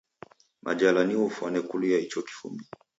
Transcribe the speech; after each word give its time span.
Majala 0.63 1.01
nio 1.05 1.21
ufwane 1.29 1.59
kuluya 1.67 1.97
icho 2.05 2.19
kifumbi. 2.27 2.63